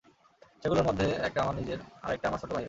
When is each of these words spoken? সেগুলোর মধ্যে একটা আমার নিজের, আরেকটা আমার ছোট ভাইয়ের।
সেগুলোর 0.63 0.83
মধ্যে 0.83 1.07
একটা 1.21 1.39
আমার 1.41 1.55
নিজের, 1.55 1.79
আরেকটা 2.01 2.27
আমার 2.27 2.39
ছোট 2.39 2.49
ভাইয়ের। 2.49 2.59